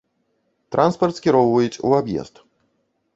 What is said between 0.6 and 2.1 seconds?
Транспарт скіроўваюць у